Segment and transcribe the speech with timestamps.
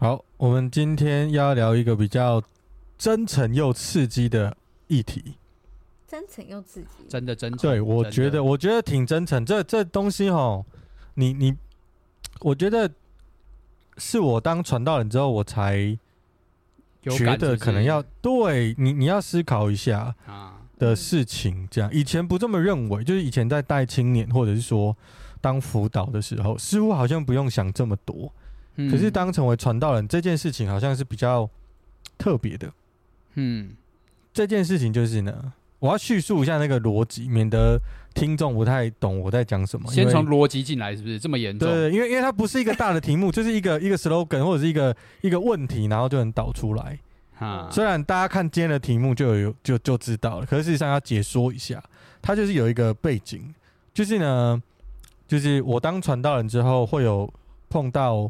[0.00, 2.40] 好，我们今天要聊一个比较
[2.96, 4.56] 真诚又刺激的
[4.86, 5.34] 议题。
[6.06, 7.58] 真诚又刺激，真的真诚。
[7.58, 9.44] 对，我觉得，我觉得挺真诚。
[9.44, 10.64] 这这东西哈，
[11.14, 11.52] 你你，
[12.40, 12.88] 我觉得
[13.96, 15.98] 是我当传道人之后，我才。
[17.00, 21.66] 觉得可能要对你，你要思考一下啊的事情。
[21.70, 24.94] 这样以前不这么认为，就是以前在带青年或者是说
[25.40, 28.30] 当辅导的时候，似乎好像不用想这么多。
[28.90, 31.48] 可是当成为传道人这件事情，好像是比较
[32.16, 32.70] 特别的。
[33.34, 33.70] 嗯，
[34.32, 37.80] 这件事情就是呢，我要叙述一下那个逻辑，免得
[38.14, 39.90] 听众不太懂我在讲什么。
[39.90, 41.68] 先从逻辑进来，是不是这么严重？
[41.68, 46.98] 对，因为因为它不是一个大的题目，就是一个一个 slogan 或者是一个一个问题，然后就能导出来。
[47.38, 51.80] 啊，虽然大家看今天的题目就有就就知道了，可是事实上要解说一下，
[52.20, 53.54] 它就是有一个背景，
[53.94, 54.60] 就是呢，
[55.28, 57.32] 就是我当传道人之后，会有
[57.68, 58.28] 碰到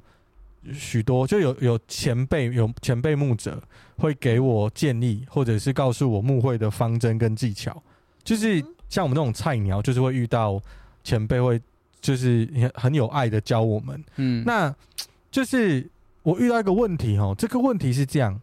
[0.72, 3.62] 许多，就有有前辈有前辈牧者
[3.96, 7.82] 会给我建议，或者是告诉我牧会的方针跟技巧，
[8.22, 10.60] 就是像我们这种菜鸟，就是会遇到
[11.02, 11.60] 前辈会
[12.00, 14.74] 就是很有爱的教我们，嗯，那
[15.30, 15.88] 就是
[16.22, 18.40] 我遇到一个问题哦，这个问题是这样。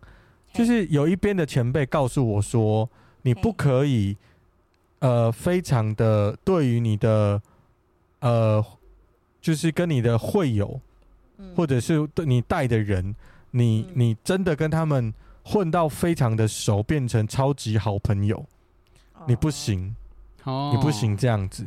[0.54, 2.90] 就是有一边的前辈告诉我说，
[3.24, 4.16] 你不可以，
[5.00, 7.42] 呃，非常的对于你的，
[8.22, 8.66] 呃，
[9.42, 10.80] 就是跟你的会友，
[11.56, 13.16] 或者是对你带的人，
[13.52, 18.46] 你你真的跟他们混到非常的熟，变成超级好朋友，
[19.28, 19.96] 你不行，
[20.44, 21.66] 你不行这样子。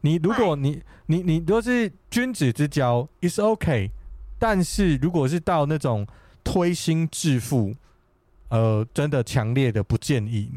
[0.00, 3.90] 你如果你你你如果是君子之交，is OK，
[4.38, 6.06] 但是如果是到那种
[6.42, 7.74] 推心置腹。
[8.50, 10.48] 呃，真的强烈的不建议。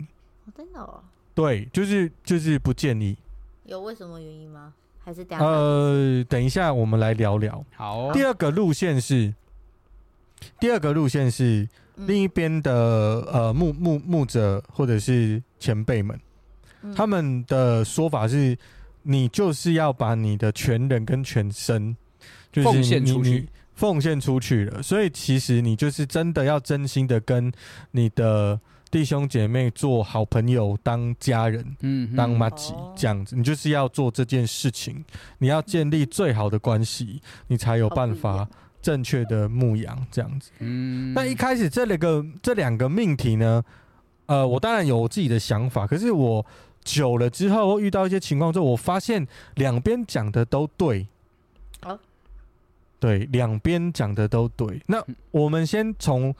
[0.56, 1.02] 真的哦。
[1.34, 3.18] 对，就是就是不建议。
[3.64, 4.74] 有为什么原因吗？
[5.08, 7.64] 还是等呃，等一下我们来聊聊。
[7.74, 8.12] 好。
[8.12, 9.34] 第二个路线是，
[10.60, 16.20] 第二个路线是另一边的呃牧牧牧者或者是前辈们，
[16.94, 18.58] 他们的说法是，
[19.04, 21.96] 你就是要把你的全人跟全身，
[22.52, 23.48] 就是奉献出去。
[23.76, 27.50] 奉献出去了，所以其实你就是真的要真心的跟
[27.92, 35.04] 你的弟兄姐妹做好朋友，当家人，嗯，当妈吉这样子，你就是要做这件事情，
[35.40, 38.48] 你要建立最好的关系，你才有办法
[38.82, 40.52] 正确的牧羊这样子。
[40.60, 43.64] 嗯，那一开始这两个这两个命题呢，
[44.28, 46.46] 呃，我当然有我自己的想法，可是我
[46.84, 51.08] 久了之后遇到一些情况之后，我发现两边讲的都对。
[53.00, 54.82] 对，两边讲的都对。
[54.88, 54.98] 那
[55.30, 56.34] 我们先从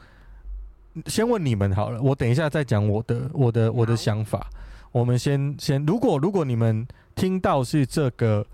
[1.06, 4.48] 先问你们好了，我等一下再讲我的我的我的想法。
[4.90, 8.46] 我们先先，如果如果你们听到是这个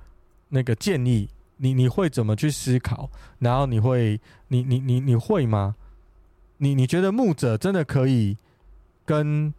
[0.49, 3.09] 那个建议，你你会怎么去思考？
[3.39, 5.75] 然后你会你你你你会吗？
[6.59, 8.37] 你你觉得牧者真的可以
[9.05, 9.53] 跟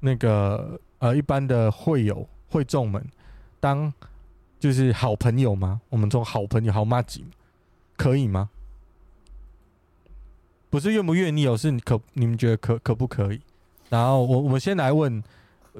[0.00, 3.04] 那个呃一般的会友会众们
[3.60, 3.92] 当
[4.58, 5.80] 就是好朋友吗？
[5.90, 7.24] 我们做好朋友好麻吉。
[7.96, 8.50] 可以吗？
[10.76, 13.40] 不是愿不愿意哦，是可你们觉得可可不可以？
[13.88, 15.24] 然后我我们先来问，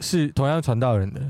[0.00, 1.20] 是同样传道人的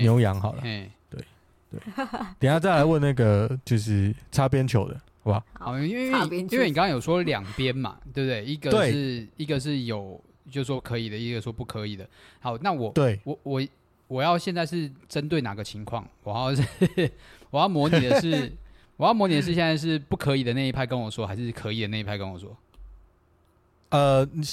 [0.00, 1.22] 牛羊好了，对对，
[2.40, 5.44] 等下再来问那个就是擦边球的，好吧？
[5.52, 8.42] 好，因为因为因为你刚刚有说两边嘛，对不对？
[8.42, 10.18] 一个是一个是有
[10.50, 12.08] 就是说可以的，一个说不可以的。
[12.40, 13.62] 好，那我对我我
[14.08, 16.08] 我要现在是针对哪个情况？
[16.22, 16.62] 我要是
[17.50, 18.50] 我要模拟的是。
[18.96, 22.56] 我要模拟的是现在是不可以的那一派跟我说，还是可以的那一派跟我说？
[23.94, 24.44] 呃，你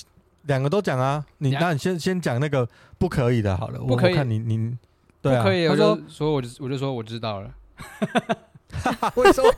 [0.44, 1.24] 两个都讲啊。
[1.40, 2.68] 你那你先先讲那个
[2.98, 3.80] 不可以的，好了。
[3.80, 4.12] 不可以。
[4.12, 4.78] 我看你你
[5.22, 5.42] 对啊。
[5.42, 5.68] 不可以。
[5.68, 7.50] 他说说我就我就说我知道了。
[9.16, 9.54] 为什么？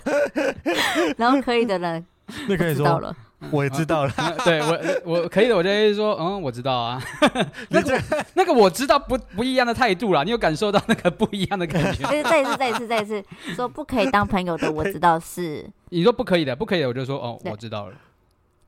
[1.17, 2.05] 然后可以的人，
[2.47, 3.15] 那可以说了。
[3.51, 4.13] 我也知道了，
[4.45, 7.03] 对我我可以的，我就说，嗯，我知道啊。
[7.69, 8.01] 那个
[8.35, 12.07] 那个我知道不不一样的态度啦，你有感受到那个不一样的感觉？
[12.23, 13.21] 再一次再一次再一次
[13.53, 15.69] 说不可以当朋友的，我知道是。
[15.89, 17.93] 你说不可以的，不可以的，我就说哦，我知道了。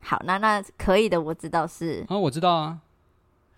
[0.06, 2.06] 好，那那可以的，我知道是。
[2.08, 2.78] 啊，我知道啊。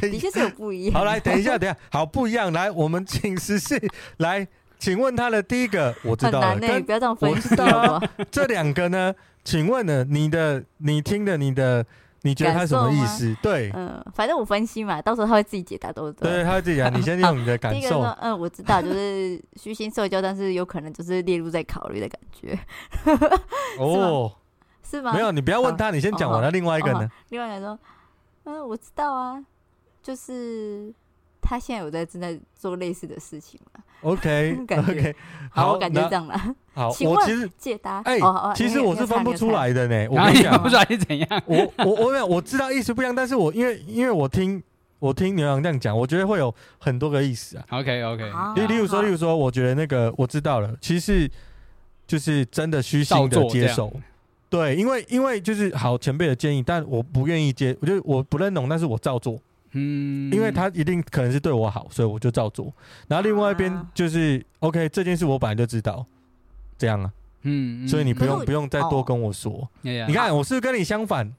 [0.00, 0.94] 的确是有不一样。
[0.94, 2.52] 好，来等一下，等一下，好不一样。
[2.52, 3.80] 来，我们请十四
[4.18, 4.48] 来。
[4.78, 7.36] 请问他的第一个我知道了，欸、不要这样分析。
[7.36, 8.02] 我知道
[8.32, 9.14] 这两个呢，
[9.44, 10.02] 请问呢？
[10.02, 11.86] 你的你听的你的，
[12.22, 13.32] 你觉得他什么意思？
[13.40, 16.28] 对，嗯，反正我分析嘛，到时候他会自己解答，都对。
[16.28, 16.92] 对，他会自己讲。
[16.92, 18.02] 你先用你的感受。
[18.20, 22.58] 嗯，我知道，就是虚心社交，但是有可能就是列入在考虑的感觉。
[23.78, 24.32] 哦，
[24.92, 25.12] 是吗？
[25.12, 26.50] 没有，你不要问他，你先讲完了。
[26.50, 27.08] 另外一个呢？
[27.30, 27.78] 另外一个说，
[28.44, 29.42] 嗯，我知道啊，
[30.02, 30.92] 就是。
[31.44, 35.12] 他现在有在正在做类似的事情嘛？OK，OK，
[35.50, 36.40] 好，我感觉这样了。
[36.72, 38.00] 好， 我其实解答。
[38.04, 38.16] 哎，
[38.54, 40.06] 其实我是分不出来的呢。
[40.08, 41.42] 我跟你讲，不知道是怎样。
[41.46, 44.62] 我我我没有，我知道意思不一样，但是我因为因为我听
[45.00, 47.64] 我听牛羊这样讲，我觉得会有很多个意思啊。
[47.70, 48.32] OK，OK。
[48.54, 51.28] 例例如说，例如说，我觉得那个我知道了，其实
[52.06, 53.92] 就是真的虚心的接受。
[54.52, 59.40] 对，因为因为就是好前辈的建议，但我不愿意接，我就我不认同，但是我照做。
[59.70, 62.70] 嗯，因为他一定可能是对我好，所以我就照做。
[63.08, 66.04] 然后另外一边就是、啊、OK，这件事我本来就知道，
[66.76, 67.10] 这样啊，
[67.44, 69.50] 嗯，所以你不用不用再多跟我说。
[69.50, 71.32] 哦、你看，我是不是跟你相反？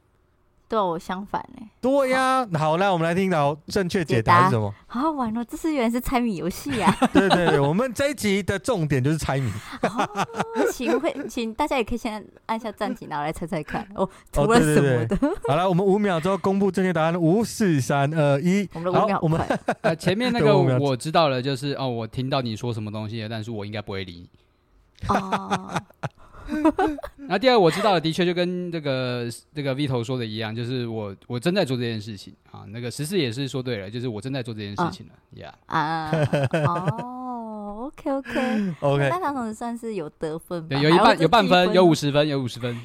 [0.67, 1.67] 对我相反呢？
[1.79, 4.73] 对呀，好，那我们来听到正确解答是什么？
[4.87, 6.95] 好好玩哦，这是原来是猜谜游戏 呀！
[7.13, 9.51] 对对对，我们这一集的重点就是猜谜。
[10.71, 15.17] 请会，请大家也可以先按下暂停，然后来猜猜看 哦，图了什么的？
[15.47, 18.67] 好了，我们五秒之后公布正确答案，五四三二一。
[18.73, 19.41] 我们的五秒，我们
[19.81, 24.29] 呃前面那个我知道了，就是哦，我听到你说什么东西了，但是我应该不会理你。
[25.09, 25.71] 哦。
[27.17, 32.63] 然后第二，我知道的，的确就跟这个这个 V 头说的一样，就是我我正在做这件事情啊。
[32.67, 35.13] 那个十四也是说对了，就是我正在做这件事情了。
[35.41, 36.11] 呀啊
[36.65, 42.79] 哦，OK OK OK，那他同时算是有得分，对，有一半有半分，有五十分，有五十分。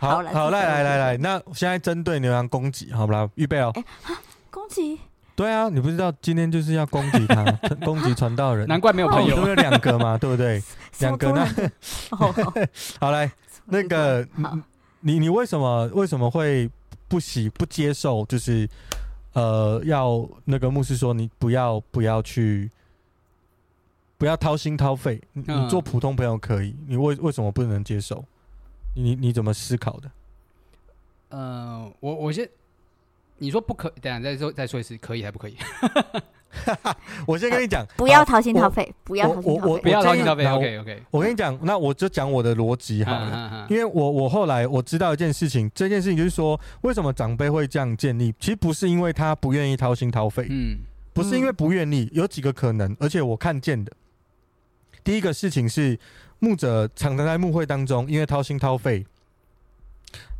[0.00, 3.28] 好，好，来来来来，那现在针对牛羊攻击，好不啦？
[3.34, 3.72] 预备哦。
[4.50, 5.00] 攻击。
[5.36, 7.44] 对啊，你不知道今天就是要攻击他，
[7.84, 8.66] 攻击传道人。
[8.66, 10.62] 难怪没有朋友，都有两个嘛， 对不对？
[11.00, 11.46] 两个呢？
[12.98, 13.30] 好来，
[13.66, 14.26] 那个
[15.00, 16.70] 你你为什么为什么会
[17.06, 18.24] 不喜不接受？
[18.24, 18.66] 就是
[19.34, 22.70] 呃，要那个牧师说你不要不要去，
[24.16, 25.20] 不要掏心掏肺。
[25.34, 28.24] 你做普通朋友可以，你为为什么不能接受？
[28.94, 30.10] 你你怎么思考的？
[31.28, 32.48] 呃，我我先。
[33.38, 35.56] 你说不可，等下再说再说一次，可以还不可以？
[37.26, 40.46] 我先跟你讲， 不要掏心掏肺，不要掏心掏肺，不要掏心掏肺。
[40.46, 48.34] OK OK，我跟你讲，那我就讲我的逻辑好了，因为我我后来我知道一件事情，这件事情就是说，为什么长辈会这样建立？
[48.40, 50.78] 其实不是因为他不愿意掏心掏肺，嗯，
[51.12, 53.92] 不是因为不愿意，有几个可能，而且我看见的，
[55.04, 55.98] 第一个事情是
[56.38, 59.04] 牧者常常在牧会当中，因为掏心掏肺。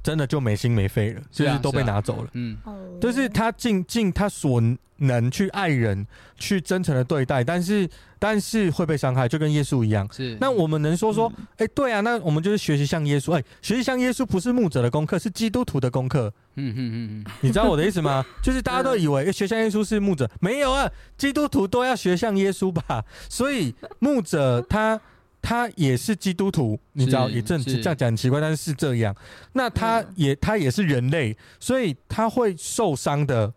[0.06, 2.30] 真的就没心没肺了，就是都被拿走了。
[2.34, 2.56] 嗯，
[3.00, 4.62] 就是他尽尽他所
[4.98, 6.06] 能去爱人，
[6.38, 7.88] 去真诚的对待，但是
[8.20, 10.08] 但是会被伤害，就跟耶稣一样。
[10.12, 13.32] 是，那我们能说说，哎，对啊，那我们就是学习像耶稣。
[13.32, 16.32] 哎，学习像耶稣不是牧者的功课，是基督徒的功课。
[16.54, 18.24] 嗯嗯嗯嗯，你知道我的意思吗？
[18.40, 20.88] 就是大家都以为学像耶稣是牧者，没有啊，
[21.18, 23.04] 基督徒都要学像耶稣吧。
[23.28, 25.00] 所以牧者他。
[25.48, 29.14] 他也是基督徒，你知道，也正这样讲很奇怪，但是是这样。
[29.52, 33.54] 那他也他也是人类，所以他会受伤的，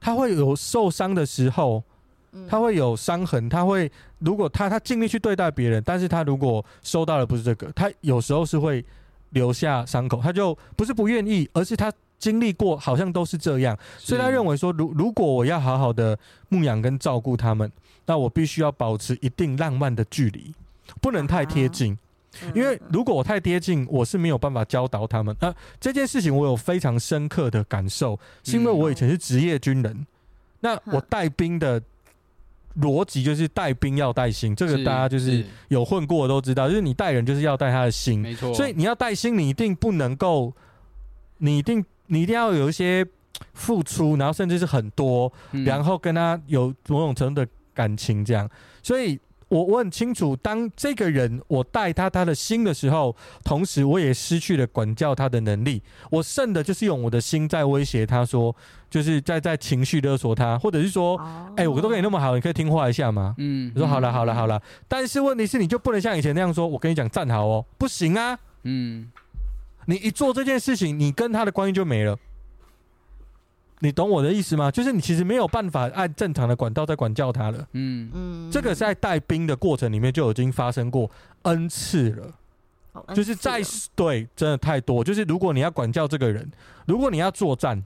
[0.00, 1.84] 他会有受伤的时候，
[2.48, 3.88] 他会有伤痕，他会
[4.18, 8.84] 如果他他尽力去对待别人，但是他如果收到的不是这个，他有时候是会
[9.30, 17.70] 留下伤口，他就不是不愿意，而是他经历过，好像都是这样，所以他认为说，如如果我要好好的牧养跟照顾他们。
[18.10, 20.50] 那我必须要保持一定浪漫的距离，
[20.98, 21.94] 不能太贴近，
[22.54, 25.36] 因为如果我太贴近，我是没有办法教导他们。
[25.38, 30.06] 那这件事情我有非常深刻的感受，是因为我以前是职业军人，
[30.60, 31.82] 那我带兵的
[32.80, 35.44] 逻辑就是带兵要带心，这个大家就是。
[35.68, 38.54] 有混过的都知道，就是你带人就是要带他的心，没错。
[38.54, 40.54] 所以你要带心，你一定不能够，
[41.36, 43.06] 你一定你一定要有一些
[43.54, 45.32] 付出，然后甚至是很多，
[45.64, 47.50] 然后跟他有某种程度的。
[47.78, 48.50] 感情这样，
[48.82, 55.80] 所以我我很清楚，当这个人我带他他的心的时候，同时我也失去了管教他的能力。
[56.10, 58.52] 我剩的就是用我的心在威胁他说，
[58.90, 61.16] 就是在在情绪勒索他，或者是说，
[61.50, 63.36] 哎、欸，我都跟你那么好，你可以听话一下吗？
[63.38, 68.36] 嗯，我说好了好了好了，但是问题是，你就不能像以前那样说，我跟你讲站好哦，不行啊。
[68.64, 69.08] 嗯，
[69.88, 72.18] 你一做这件事情，你跟他的关系就没了。
[73.78, 74.70] 你懂我的意思吗？
[74.70, 77.66] 就是你其实没有办法按正常的管道在管教他了。
[77.72, 81.10] 嗯嗯，这个在带兵的过程里面就已经发生过
[81.42, 82.34] N 次了。
[82.92, 83.62] 哦、就是在
[83.94, 85.02] 对，真的太多。
[85.02, 86.50] 就是如果你要管教这个人，
[86.86, 87.82] 如果你要作战，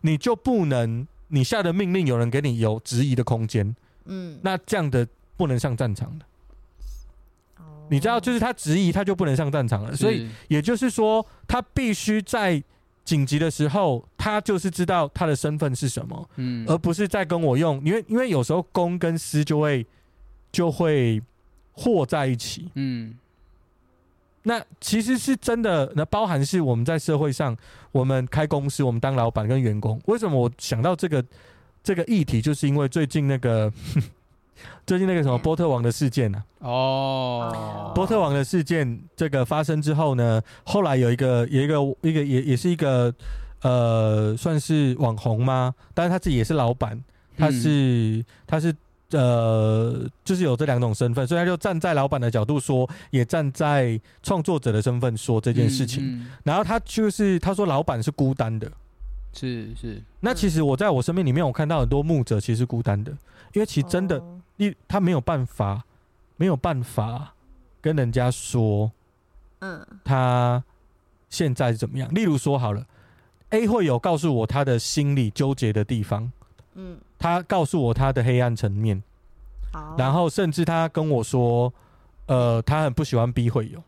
[0.00, 3.76] 你就不能你下的命令有人给你有质疑的空间。
[4.06, 5.06] 嗯，那这样的
[5.36, 6.24] 不能上战场的。
[7.90, 9.94] 你知道，就是他质疑，他就不能上战场了。
[9.94, 12.62] 所以也就是说，他必须在
[13.04, 19.86] 紧急的时候，他就是知道他的身份是什么，嗯，而不是在跟我用，因为因为有时候公跟私就会
[20.50, 21.20] 就会
[21.72, 23.14] 和在一起，嗯。
[24.44, 27.56] 那其实是真的，那包含是我们在社会上，
[27.92, 31.24] 我们开公司，我们当老板跟员工，为什么我想到这个
[31.82, 33.72] 这个议题，就是因为最近那个。
[34.86, 36.66] 最近那个什么波特王的事件呢、啊？
[36.66, 43.12] 哦，波特王的事件这个发生之后呢，后来有一个有一个一个也也是一个
[43.62, 45.74] 呃，算是网红吗？
[45.94, 47.02] 但是他自己也是老板，
[47.36, 47.68] 他是、
[48.18, 48.74] 嗯、他是
[49.10, 56.04] 呃，就是有这两种身份，所以他就站在老板的角度说，也站在创作者的身份说这件事情。
[56.04, 58.70] 嗯嗯、然后他就是他说，老板是孤单的，
[59.32, 60.02] 是是。
[60.20, 63.12] 那其实我在我生命里面，我看到很多牧者其实是孤单的，
[63.52, 64.22] 因为其实真的。
[64.56, 65.84] 你他没有办法，
[66.36, 67.34] 没有办法
[67.80, 68.92] 跟人家说，
[69.60, 70.62] 嗯，他
[71.28, 72.08] 现在是怎么样？
[72.14, 72.86] 例如说好了
[73.50, 76.30] ，A 会有告诉我他的心理纠结的地方，
[76.74, 79.02] 嗯，他告诉我他的黑暗层面，
[79.72, 81.72] 好，然后甚至他跟我说，
[82.26, 83.82] 呃，他很不喜欢 B 会有，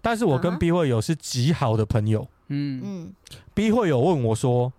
[0.00, 2.80] 但是我跟 B 会有是极好的朋友，嗯。
[2.84, 3.12] 嗯
[3.54, 4.72] ，B 会有问我说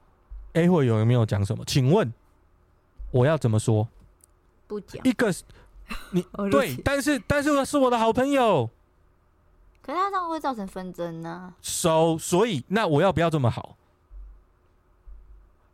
[0.53, 1.63] ，A 会有有没有讲什么？
[1.65, 2.13] 请问
[3.12, 3.88] 我要怎么说？
[4.67, 5.33] 不讲一个，
[6.12, 8.69] 你对，但是但是我是我的好朋友，
[9.81, 11.53] 可是他这样会造成纷争呢。
[11.62, 13.77] So, 所以那我要不要这么好？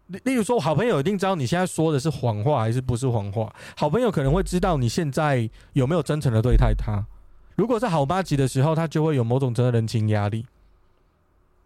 [0.07, 3.55] 例例如说，好朋友一定知道你现在说的是谎话还是不是谎话。
[3.75, 7.03] 好朋友可能会知道你现在有没有真诚的对待他。
[7.55, 10.45] 如果是好麻吉的时候，他就会有某种真的人情压力。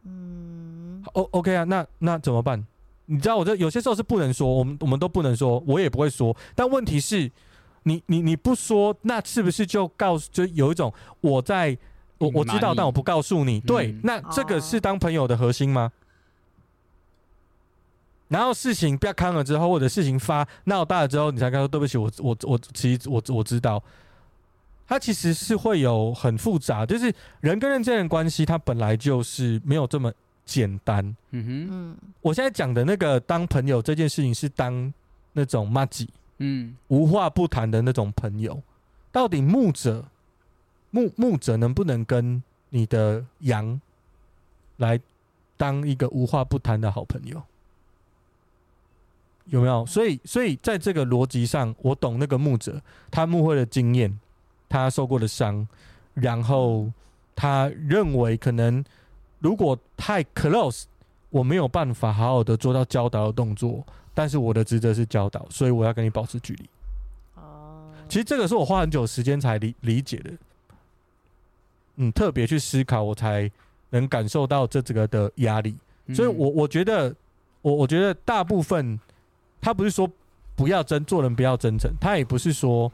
[0.03, 2.65] 嗯，O OK 啊，那那怎么办？
[3.10, 6.36] 你知道我这有些时候是不能说，我们我们都不能说，我也不会说。
[6.54, 7.32] 但问题是，
[7.84, 11.78] 你你你不说，那是不是就告诉就有一种我在
[12.18, 13.62] 我我知道，但我不告诉你。
[13.62, 15.90] 对，嗯、那这个是当朋友的核心吗？
[15.90, 16.04] 哦、
[18.28, 23.82] 然后事情不要康了之后，或者事情发闹大了之后，你才跟他说对不起，我我我其实我我知道，
[24.86, 30.12] 它其实是会有很复杂，就是人跟人之间的关系，它本来就是没有这么。
[30.48, 34.94] 简单，嗯哼，嗯，我现在讲的那个当朋友这件事情是当
[35.34, 38.63] 那种麻吉，嗯，无话不谈的那种朋友。
[39.12, 40.06] 到底牧者
[40.89, 43.80] 牧牧者能不能跟你的羊
[44.77, 44.98] 来
[45.58, 47.44] 当一个无话不谈的好朋友？
[49.48, 49.86] 有没有？
[49.86, 54.18] 所以，所以在这个逻辑上，我懂那个牧者他牧会的经验，
[54.70, 55.68] 他受过的伤，
[56.13, 56.89] 然后
[57.36, 58.84] 他认为可能。
[59.39, 60.84] 如果太 close，
[61.29, 66.70] 我没有办法好好的做到教导的动作，但是我的职责是教导，所以我要跟你保持距离。
[67.36, 70.32] 哦，其实这个是我花很久时间才理理解的，
[71.98, 73.51] 嗯，特别去思考，我才
[73.91, 75.75] 能感受到这这个的压力。
[76.15, 77.13] 所以我我觉得，
[77.62, 79.00] 我我觉得大部分
[79.62, 80.10] 他不是说
[80.56, 82.91] 不要真做人不要真诚，他也不是说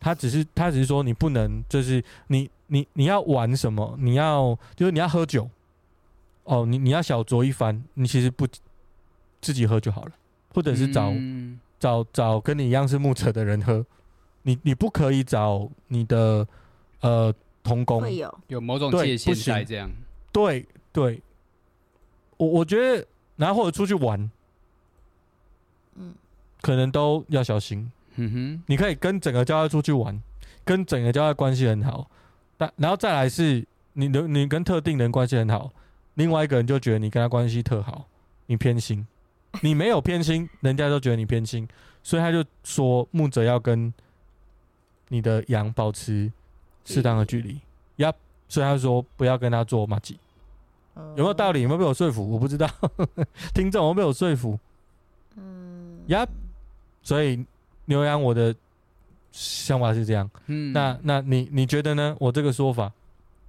[0.00, 5.48] 他只是他只是说你不能就是你你你要玩什么，你要就是你要喝酒。
[6.48, 8.48] 哦，你你要小酌一番，你其实不
[9.42, 10.12] 自己喝就好了，
[10.54, 13.84] 或者是找、嗯、找找跟你一样是牧者的人喝，
[14.44, 16.48] 你你不可以找你的
[17.02, 18.38] 呃同工，会有。
[18.46, 19.90] 有某种界限在这样，
[20.32, 21.20] 对对，
[22.38, 24.18] 我我觉得，然后或者出去玩，
[25.96, 26.14] 嗯，
[26.62, 30.18] 可能都要小心，嗯哼，你可以跟整个教会出去玩，
[30.64, 32.10] 跟整个教会关系很好，
[32.56, 33.62] 但然后再来是
[33.92, 35.70] 你的你跟特定人关系很好。
[36.18, 38.04] 另外一个人就觉得你跟他关系特好，
[38.46, 39.06] 你偏心，
[39.62, 41.66] 你没有偏心，人家都觉得你偏心，
[42.02, 43.94] 所以他就说牧者要跟
[45.10, 46.30] 你的羊保持
[46.84, 47.60] 适当的距离，
[47.96, 48.12] 呀，
[48.48, 50.18] 所以他说不要跟他做马吉，
[50.96, 51.62] 有没有道理？
[51.62, 52.28] 有没有被我说服？
[52.28, 52.68] 我不知道，
[53.54, 54.58] 听众有没有被我说服？
[55.36, 56.26] 嗯，呀，
[57.04, 57.46] 所以
[57.84, 58.52] 牛羊我的
[59.30, 62.16] 想法是这样，嗯，那那你你觉得呢？
[62.18, 62.92] 我这个说法，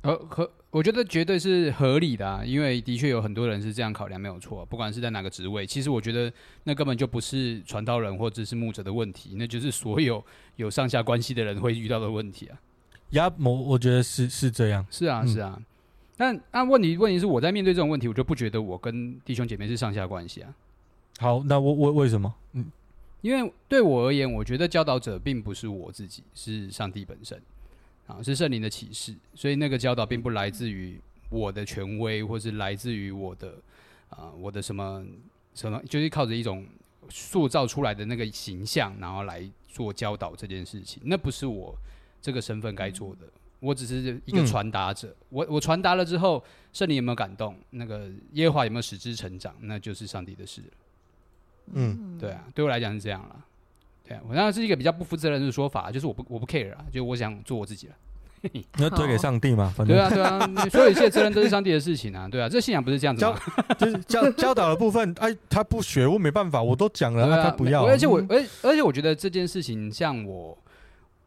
[0.02, 0.52] 呃，合。
[0.72, 4.64] 我觉得绝对是合理的啊，因为的确有很多人是这样考量，没有错。
[4.68, 6.32] 不管是在哪个职位，其实我觉得
[6.66, 10.24] 那根本就不是传道人或者是牧者的问题，那就是所有
[10.58, 12.60] 有上下关系的人会遇到的问题啊。
[13.10, 15.56] 呀，我我觉得是是这样，是啊是啊。
[15.58, 15.66] 嗯、
[16.16, 20.54] 但那问题问题是我在面对这种问题，我就不觉得我跟弟兄姐妹是上下关系啊。
[21.18, 22.32] 好，那我我为什么？
[22.54, 22.68] 嗯，
[23.22, 27.42] 因为对我而言，我觉得教导者并不是我自己，是上帝本身。
[28.10, 31.00] 啊，是圣灵的启示，所以那个教导并不来自于
[31.30, 33.50] 我的权威，或是来自于我的
[34.10, 35.06] 啊、呃，我的什么
[35.54, 36.66] 什么，就是靠着一种
[37.10, 41.76] 塑造出来的那个形象，然后来做教导这件事情，那不是我
[42.20, 43.28] 这个身份该做的。
[43.60, 45.10] 我只是一个传达者。
[45.10, 47.56] 嗯、我我传达了之后，圣灵有没有感动？
[47.72, 49.54] 那个耶和华有没有使之成长？
[49.60, 50.68] 那就是上帝的事了。
[51.74, 53.46] 嗯，对啊，对我来讲是这样了。
[54.10, 57.94] 对啊，我当然是一个比较不负责任的说法，就是我不我不 care 啊，就我想做我自己了。
[58.54, 59.72] 你要推给上帝嘛？
[59.76, 62.28] 反正对啊，对啊，所有一切责任都是上帝的事情啊。
[62.28, 63.38] 对啊，这信仰不是这样子吗？
[63.78, 67.86] 就是教教导的部分，哎，他不学，我没办法，我都讲了，啊、他不要。
[67.86, 70.58] 而且我，而而且我觉得这件事情，像我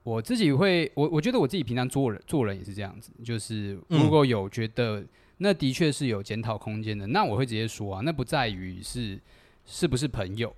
[0.02, 5.04] 我自己会，我我觉得我自己平常做人做人也是这样子，就是如果有觉得
[5.36, 9.20] 那的确是有检讨空间的，那我会直接说啊，那不在于是
[9.66, 10.50] 是不是朋友，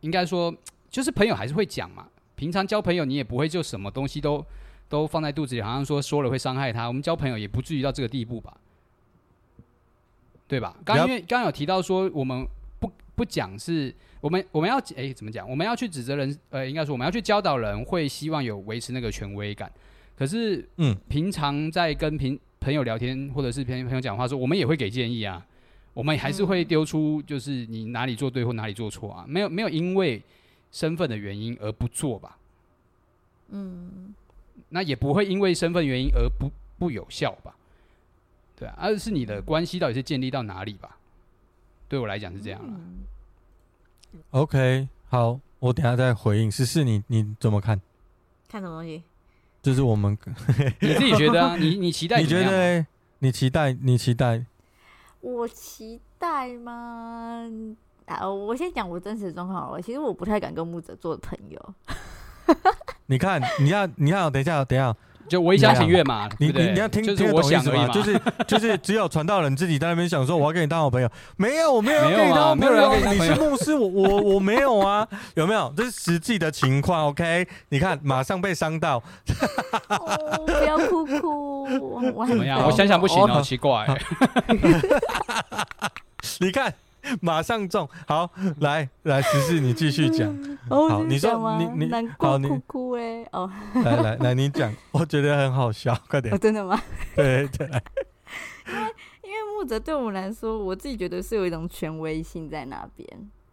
[0.00, 0.54] 应该说
[0.92, 2.06] 就是朋友还是会讲嘛。
[2.36, 4.46] 平常交朋友，你也不会就什么东西都。
[4.88, 6.86] 都放在肚子里，好像说说了会伤害他。
[6.86, 8.54] 我们交朋友也不至于到这个地步吧？
[10.46, 10.76] 对吧？
[10.84, 12.46] 刚因为刚刚有提到说，我们
[12.78, 15.48] 不不讲是，我们我们要哎、欸、怎么讲？
[15.48, 19.72] 我们要去指责人，呃，应该说我们要去教导人，会希望有维持那个权威感。
[20.14, 25.42] 可是，嗯，平常在跟平朋友聊天，或者是跟朋友讲话说，我们也会给建议啊。
[25.94, 29.24] 我们还是会丢出，就是你哪里做对或哪里做错啊？
[29.26, 30.22] 没有没有因为
[30.72, 32.36] 身份的原因而不做吧？
[33.50, 34.12] 嗯。
[34.68, 37.54] 那也不会因为身份原因而不不有效吧？
[38.56, 40.96] 对啊，而是你的关系到底是建立到哪里吧？
[41.88, 42.80] 对我来讲是这样了。
[44.30, 46.50] OK，好，我等下再回应。
[46.50, 47.80] 十四，你你怎么看？
[48.48, 49.02] 看什么东西？
[49.62, 50.16] 就是我们
[50.80, 51.56] 你自己觉得啊？
[51.56, 52.20] 你你期待？
[52.22, 52.86] 你觉得？
[53.18, 53.72] 你期待？
[53.74, 54.44] 你期待？
[55.20, 57.48] 我期待吗？
[58.06, 59.82] 啊，我先讲我真实的状况好了。
[59.82, 61.74] 其实我不太敢跟牧者做朋友。
[63.06, 64.94] 你看，你要，你要，等一下，等一下，
[65.28, 66.28] 就我一厢情愿嘛。
[66.38, 67.88] 你你你要听，听得懂意思吗？
[67.88, 71.08] 就是就是，只有传道人自己在那边想说，我要跟你当好朋友。
[71.36, 72.94] 没有，我没有跟你当好朋友。
[72.96, 75.06] 你是牧师，我我我没有啊。
[75.34, 75.72] 有没有？
[75.76, 77.06] 这是实际的情况。
[77.06, 79.00] OK，你看，马上被伤到。
[80.46, 81.68] 不要哭哭。
[82.26, 82.64] 怎么样？
[82.66, 83.86] 我想想不行，好奇怪。
[86.40, 86.74] 你看。
[87.20, 90.32] 马上中，好，来来，十四，你继续讲。
[90.70, 93.50] 好，你说你你好，你哭哭哎，哦，
[93.84, 96.38] 来来来，你讲，我觉得很好笑，快点。
[96.38, 96.80] 真的吗？
[97.16, 97.66] 对对。
[98.66, 103.08] 因为因为木泽对我们来说，我自己觉得是有一种权威性在那边。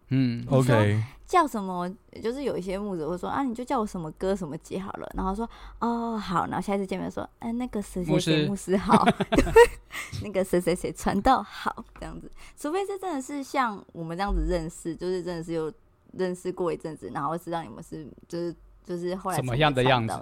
[0.10, 1.04] 嗯，OK。
[1.26, 1.88] 叫什么？
[2.24, 5.08] 就是有一些牧者会说啊，你就叫我什么哥什么姐好了。
[5.16, 5.48] 然后说
[5.80, 9.06] 哦好，然后下一次见面说，哎那个谁谁谁牧师好，
[10.24, 12.32] 那个谁谁谁传道好这样子。
[12.58, 15.72] 除非是真的是像我们这样子认识，就是真的是有
[16.14, 18.56] 认识过一阵子，然后知道你们是就是。
[18.90, 20.14] 就是后来什么样的样子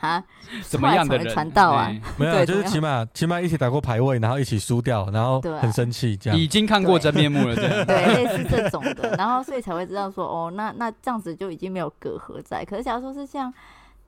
[0.00, 0.24] 啊？
[0.64, 1.94] 什么样的传道啊？
[2.16, 6.38] 没有，就是起码起码一起打过排位，然后一起输掉，然后很生气这样。
[6.38, 12.64] 已经看过真面目了，对，类似这种的， 然后所以才会知道说，哦，那那这样子就已经没有隔阂在。
[12.64, 13.52] 可是假如说是像，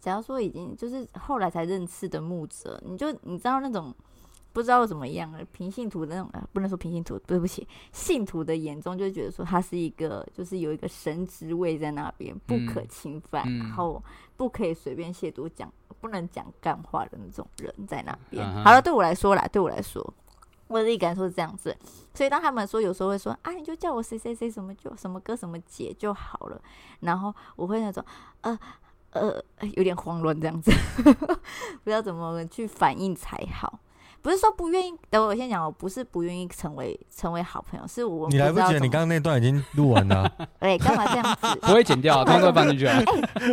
[0.01, 3.95] 假如说已经就是后来才认识的牧者，你就你知道那种。
[4.59, 14.03] 不知道怎么样了，平信徒的那种，不能说平信徒，对不起，信徒的眼中就觉得说他是一个，就是有一个神职位在那边，不可侵犯，嗯、然后
[14.37, 18.45] 不可以随便亵渎讲，不能讲干话的那种人在那边。
[18.45, 20.13] 嗯、好了，对我来说啦，对我来说，
[20.67, 21.77] 我自己感受是这样子。
[22.13, 26.61] 所以当他们说有时候会说啊，你就叫我谁谁谁什么就什么哥什么姐就好了，
[26.99, 28.05] 然后我会那种
[28.41, 28.59] 呃
[29.11, 29.41] 呃
[29.77, 30.73] 有点慌乱这样子，
[31.05, 33.79] 不知道怎么去反应才好。
[34.29, 40.31] 不是说不愿意，等我先讲，我不是不愿意成为成为好朋友，是我不你来不及了，你刚刚那段已经录完了。
[40.61, 41.59] 哎，干嘛这样子？
[41.63, 43.01] 不会剪掉，刚刚放进去啊。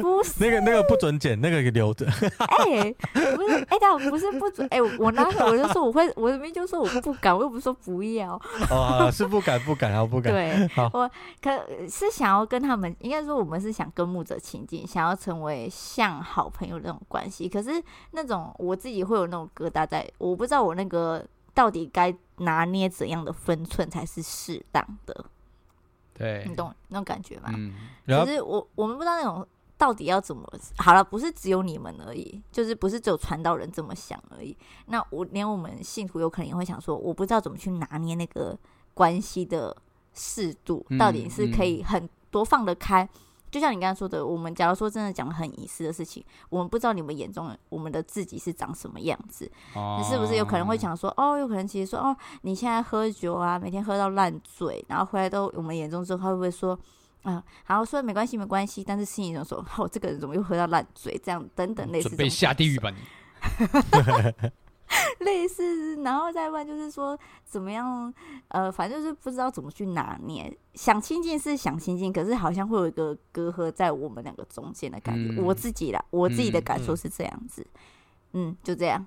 [0.01, 2.05] 不是那个那个不准剪，那个给留着。
[2.67, 4.67] 哎，不是，哎，但不是不准。
[4.69, 8.33] 哎，我那时候我就说我会，我明明就说我不敢，我又不是说不要。
[8.69, 10.33] 哦，是不敢，不敢，然后不敢。
[10.33, 11.09] 对，我
[11.41, 11.49] 可
[11.87, 17.47] 是想要跟他们，应该说我们是想跟牧者亲近，想要成为像好朋友那种关系。
[17.47, 20.64] 可是那种我自己会有那种疙瘩在，我不知道。
[20.65, 25.25] 我那个到底该拿捏怎样的分寸才是适当的？
[26.13, 27.51] 对，你懂那种感觉吗？
[27.55, 27.73] 嗯，
[28.07, 29.45] 可是我我们不知道那种
[29.77, 34.55] 到底要怎么好了，不是只有你们而已，就是不是只有传道人这么想而已。
[34.85, 38.57] 那我连我们信徒有可能也会想说，我不知道怎么去拿捏那个
[38.93, 39.75] 关系的
[40.13, 43.07] 适度，到底是可以很多放得开。
[43.51, 56.77] 就像你刚才说的，我们假如说真的讲很隐私的事情，我们不知道你们眼中我们的自己是长什么样子，你是不是有可能会想说，哦，有可能其实说，哦，你现在喝酒啊，每天喝到烂醉，然后回来都我们眼中之后，他会不会说，
[57.23, 62.97] 啊，然后说没关系没关系，但是心里总说，哦，这个人怎么又喝到烂醉，这样等等类似，准备下地狱吧你。
[65.19, 68.13] 类似，然后再问就是说怎么样？
[68.49, 70.55] 呃，反正就是不知道怎么去拿捏。
[70.73, 75.33] 想亲近是想亲近，可是好像会有一个隔阂在我们两个中间的感觉。
[75.35, 77.65] 嗯、我自己啦，我自己的感受是这样子。
[78.33, 79.05] 嗯嗯，就这样。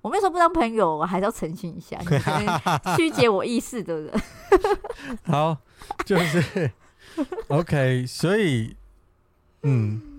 [0.00, 1.98] 我没说不当朋友，我还是要澄清一下，
[2.96, 4.22] 曲解我意思的人。
[5.22, 5.56] 好，
[6.04, 6.70] 就是
[7.48, 8.76] OK，所以，
[9.62, 10.00] 嗯，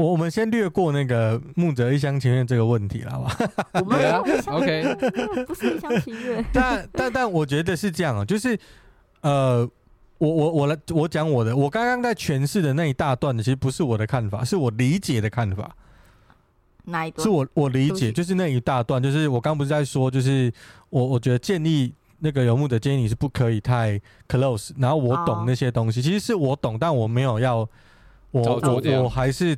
[0.00, 3.36] 我我们先略过那个木泽一厢情愿这个问题了，好吧？
[3.74, 3.98] 我们
[4.46, 6.42] OK，不是一厢情愿。
[6.54, 8.58] 但但但我觉得是这样啊，就是
[9.20, 9.68] 呃，
[10.16, 15.76] 我我我来我讲我的，我刚刚在诠释的那一大段的，其实不是我的看法，是我理解的看法。
[16.84, 17.22] 哪一段？
[17.22, 20.50] 是我我理解，就是那一大段，就是我刚不是在说，就是
[20.88, 27.58] 我我觉得建议那个游牧的建议你是不可以太 close，然后我懂那些东西，其实是我懂，但我没有要
[28.30, 29.54] 我我我还是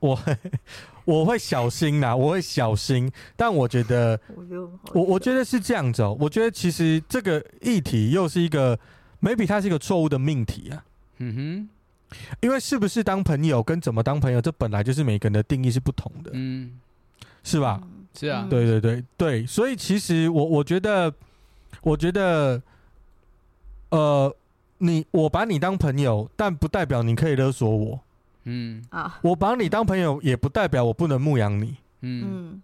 [0.00, 0.18] 我
[1.04, 4.18] 我会小心呐，我会小心，但我觉得
[4.92, 8.78] 我我觉得是这样子哦，我觉得其实这个议题又是一个
[9.20, 10.84] maybe 它是一个错误的命题啊，
[11.18, 11.68] 嗯哼。
[12.40, 16.78] 因为是不是当朋友跟怎么当朋友，这本来就是每个人的定义是不同的，嗯，
[17.42, 17.82] 是吧？
[18.14, 21.12] 是啊，对对对对，所以其实我我觉得，
[21.82, 22.62] 我觉得，
[23.90, 24.34] 呃，
[24.78, 28.00] 你我把你当朋友，但不代表你可以勒索我，
[28.46, 32.62] 嗯啊，我把你当朋友，也不代表我不能牧养你，嗯，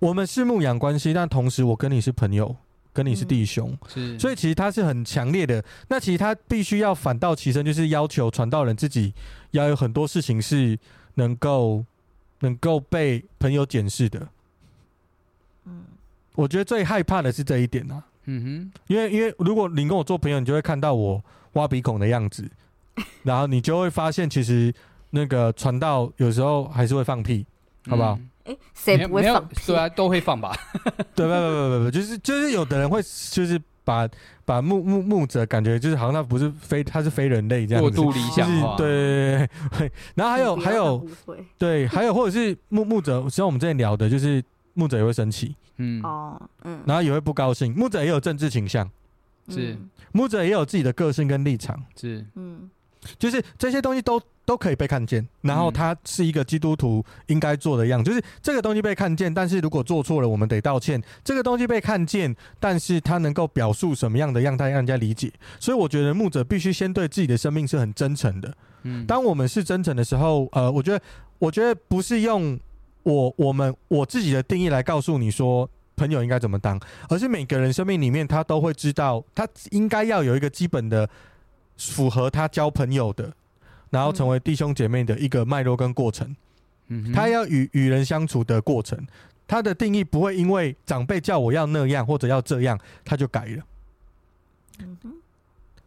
[0.00, 2.56] 我们是牧养关系，但同时我跟你是朋友。
[2.94, 5.60] 跟你是弟兄，嗯、是，所以其实他是很强烈的。
[5.88, 9.12] 那其实他必须要反倒其身，就是要求传道人自己
[9.50, 10.78] 要有很多事情是
[11.14, 11.84] 能够
[12.38, 14.28] 能够被朋友检视的。
[15.64, 15.82] 嗯，
[16.36, 18.00] 我觉得最害怕的是这一点啊。
[18.26, 21.20] 嗯哼，因为因为如果你跟我做朋友，你就会看到我
[21.54, 22.48] 挖鼻孔的样子，
[23.24, 24.72] 然后你就会发现，其实
[25.14, 27.46] 那个传道有时候还是会放屁，
[27.88, 28.18] 好不好？
[28.18, 29.48] 嗯哎，谁不会放？
[29.64, 30.54] 对啊， 都会放吧。
[31.16, 33.00] 对，不不不不不，就是就是有的人会
[33.30, 34.06] 就是把
[34.44, 38.76] 把牧牧牧者感觉就是好像他不是非他是非人类这样子，过度理想化。
[38.76, 39.48] 对对
[39.78, 41.06] 对，然后还有 还有
[41.56, 46.02] 对，还有或者是牧牧者，像我们之前聊的，就是牧者也会生气，嗯。
[46.02, 47.72] 哦嗯，然后也会不高兴。
[47.74, 48.86] 牧者也有政治倾向，
[49.48, 49.74] 是。
[50.12, 52.24] 牧者也有自己的个性跟立场，是。
[52.34, 52.68] 嗯，
[53.18, 54.20] 就是这些东西都。
[54.46, 61.02] 都可以被看见，然后他是一个基督徒应该做的样子，就是这个东西被看见，但是如果做错了，我们得道歉。
[61.24, 65.32] 这个东西被看见，但是它能够表述什么样的样态让人家理解。
[65.58, 68.54] 所以我觉得牧者必须先对自己的生命是很真诚的。
[68.82, 71.02] 嗯，当我们是真诚的时候，呃，我觉得，
[71.38, 72.60] 我觉得不是用
[73.02, 81.08] 我我们我自己的定义来告诉你说朋友应该怎么当，而是每个人生命里面他都会知道，他应该要有一个基本的
[81.76, 83.32] 符合他交朋友的。
[83.90, 86.34] 然后成为弟兄姐妹的一个脉络跟过程，
[86.88, 88.98] 嗯，他要与与人相处的过程，
[89.46, 93.62] 他的定义不会因为长辈叫我要那样或者要这样，他就改了。
[94.80, 94.98] 嗯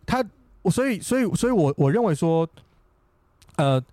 [0.06, 0.23] 他
[0.62, 2.47] 我，所以，所以，所以我我认为说，
[3.58, 3.84] 呃，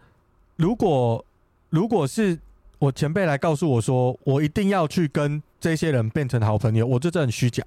[0.54, 1.24] 如果
[1.70, 2.38] 如果是
[2.78, 7.64] 我前辈来告诉我说，我一定要去跟这些人变成好朋友，我觉得这很虚假。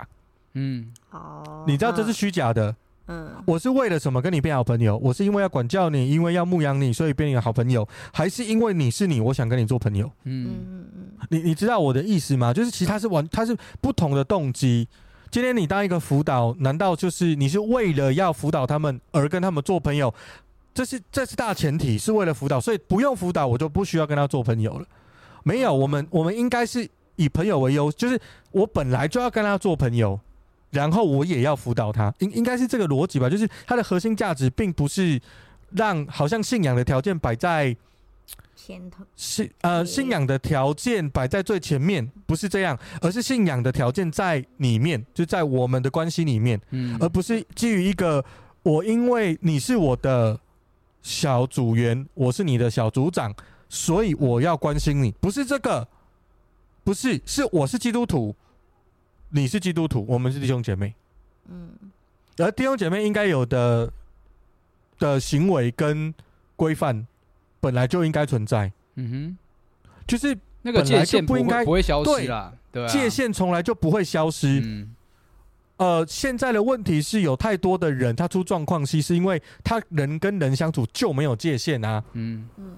[0.54, 2.72] 嗯，哦，你知道这是虚假的。
[2.72, 2.76] 嗯，
[3.46, 4.98] 我是为了什么跟你变好朋友？
[4.98, 10.12] 我是因为要管教你，因为要牧养你，所以变成好朋友，还是因为你是你，我想跟你做朋友？
[10.26, 12.54] 嗯嗯嗯，你你知道我的意思吗？
[12.54, 14.88] 就是其实他是完，他是不同的动机。
[15.30, 20.14] 今天你当一个辅导，难道就是你是为了要辅导他们而跟他们做朋友？
[20.74, 24.86] 这是这是大前提，是为了辅导，所以不用辅导，我就不需要跟他做朋友了。
[25.44, 28.20] 没有，我们我们应该是以朋友为优，就是
[28.52, 30.20] 我本来就要跟他做朋友。
[30.70, 33.30] 然后我也要辅导他，应应该是这个逻辑吧？
[33.30, 35.20] 就是他的核心价值并不是
[35.72, 37.76] 让好像信仰的条件摆在
[38.56, 48.24] 前头，信呃信仰的条件摆在最前面，不是这样，而是信仰的条件在里面，就在我们的关系里面，嗯，而不是基于一个
[48.64, 50.38] 我因为你是我的
[51.02, 53.34] 小组员，我是你的小组长，
[53.70, 55.88] 所以我要关心你，不是这个，
[56.84, 58.36] 不是，是我是基督徒。
[59.30, 60.94] 你是基督徒，我们是弟兄姐妹，
[61.50, 61.72] 嗯，
[62.38, 63.92] 而弟兄姐妹应该有的
[65.00, 66.14] 的行为跟
[66.56, 67.06] 规范
[67.60, 69.38] 本来就应该存在，嗯哼，
[70.08, 74.96] 就是那个界限不应该不会消失啦，对，对啊，界限从来就不会消失，嗯，
[75.78, 82.48] 呃，现在的问题是有太多的人他出状况，其实是因为他人跟人相处就没有界限啊，嗯。
[82.58, 82.78] 嗯。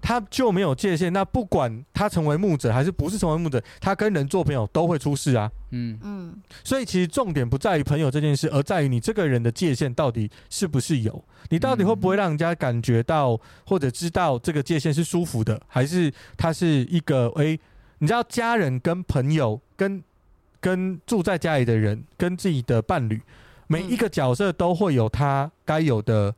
[0.00, 5.50] 他就没有界限，那不管他成为牧者还是不是成为牧者，他跟人做朋友都会出事啊。
[5.70, 6.34] 嗯嗯，
[6.64, 17.60] 所以其实重点不在于朋友这件事，而在于你这个人的界限到底是不是有，你到底会不会让人家感觉到或者知道这个界限是舒服的，还是他是一个诶、欸，
[17.98, 20.02] 你知道家人跟朋友跟
[20.60, 23.20] 跟住在家里的人跟自己的伴侣，
[23.66, 26.34] 每一个角色都会有他该有的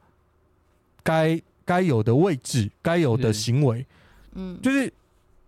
[1.04, 1.40] 该。
[1.70, 3.86] 该有的位置，该有的行为，
[4.34, 4.92] 嗯，就是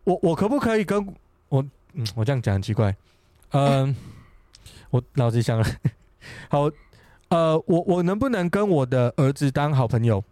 [0.04, 1.04] 我我可不可以跟
[1.48, 1.60] 我
[1.94, 2.94] 嗯，我这样讲很奇怪，
[3.50, 3.92] 嗯，
[4.90, 5.66] 我脑子想了，
[6.48, 6.70] 好，
[7.30, 10.22] 呃，我我能不能跟我的儿子当好朋友？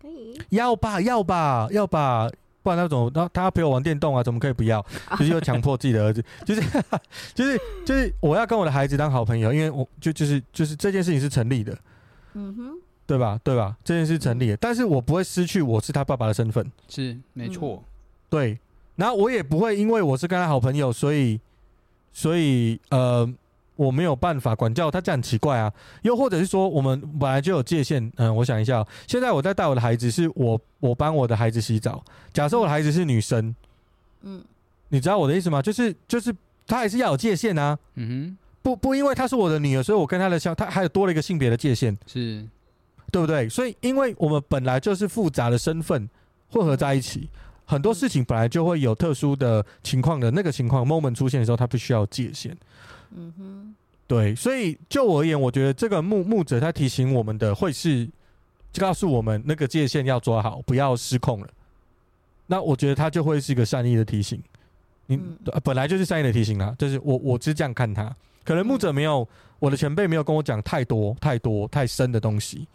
[0.00, 2.30] 可以，要吧，要吧，要吧，
[2.62, 4.80] 不然那种，他他陪我玩电动啊，怎么可以不要？
[5.18, 6.62] 就是又强迫自己的儿子，就是
[7.34, 11.76] 就是就是我要跟我的孩子当好朋友，因为我就就是就是这件事情是成立的，
[12.34, 13.38] 嗯哼，对吧？
[13.44, 13.76] 对吧？
[13.84, 17.82] 这件事成立的，但是我不会失去我是他爸爸的身份，是没错，
[18.28, 18.58] 对。
[18.96, 21.38] 然后我也不会因为我是跟他好朋友，所以，
[22.14, 23.30] 所以呃，
[23.76, 25.70] 我没有办法管教他，这样很奇怪啊。
[26.00, 28.10] 又或者是说，我们本来就有界限。
[28.16, 32.02] 嗯，我想一下，现在我在带我的孩子，是我我帮我的孩子洗澡。
[32.32, 33.54] 假设我的孩子是女生，
[34.22, 34.42] 嗯，
[34.88, 35.60] 你知道我的意思吗？
[35.60, 36.34] 就是就是
[36.66, 37.78] 他还是要有界限啊。
[37.96, 42.42] 嗯哼，不不，因为她是我的女儿，所以我跟她的相，她还有多了一个性别的界限，是
[43.10, 43.48] 对不对？
[43.48, 46.08] 所以，因为我们本来就是复杂的身份
[46.50, 47.28] 混合在一起。
[47.68, 52.56] 很多事情本来就会有特殊的情况的那个情况 moment 出现的时候，它必须要界限。
[53.10, 53.74] 嗯哼，
[54.06, 58.08] 对，所以就我而言，我觉得这个牧牧者他提醒我们的会是，
[58.72, 61.48] 就告诉我们那个界限要抓好，不要失控了。
[62.46, 64.40] 那我觉得他就会是一个善意的提醒。
[65.06, 68.14] 你、嗯、本来就是善意的提醒啊，就是我我是这样看他。
[68.44, 69.26] 可能牧者没有
[69.58, 72.68] 我的前辈没有跟我讲太多太多太深的东西，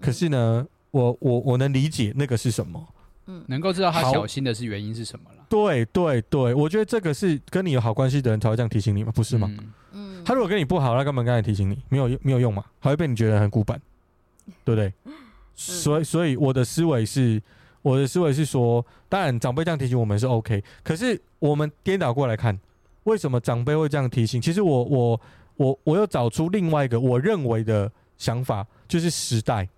[0.00, 2.88] 可是呢，我我我能理解那个是什么。
[3.30, 5.44] 嗯，能够知道他小心的是原因是什么了？
[5.50, 9.46] 对对对，我觉得这个是跟你有好关系的人才会这样提醒你嘛，不是吗？
[9.50, 13.78] 嗯，嗯，他如果跟你不好，他干嘛刚才提醒你，没有没有用嘛，还会被你觉得很古板，
[14.64, 14.90] 对不对？
[15.04, 15.12] 嗯，
[15.54, 17.42] 所以所以我的思维是，
[17.82, 22.58] 我的思维是说，当然长辈这样提醒我们是 OK，可是我们颠倒过来看，
[23.04, 24.40] 为什么长辈会这样提醒？
[24.40, 25.20] 其实我我
[25.56, 29.68] 我我又找出另外一个我认为的想法，就是时代。